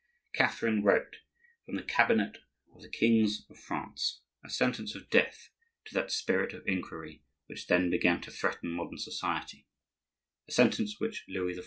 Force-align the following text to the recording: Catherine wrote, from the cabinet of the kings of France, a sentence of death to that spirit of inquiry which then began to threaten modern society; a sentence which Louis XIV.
Catherine 0.33 0.83
wrote, 0.83 1.17
from 1.63 1.75
the 1.75 1.83
cabinet 1.83 2.39
of 2.73 2.81
the 2.81 2.89
kings 2.89 3.45
of 3.51 3.59
France, 3.59 4.21
a 4.43 4.49
sentence 4.49 4.95
of 4.95 5.11
death 5.11 5.49
to 5.85 5.93
that 5.93 6.11
spirit 6.11 6.53
of 6.53 6.67
inquiry 6.67 7.21
which 7.45 7.67
then 7.67 7.91
began 7.91 8.19
to 8.21 8.31
threaten 8.31 8.71
modern 8.71 8.97
society; 8.97 9.67
a 10.47 10.51
sentence 10.53 10.99
which 10.99 11.23
Louis 11.27 11.53
XIV. 11.53 11.59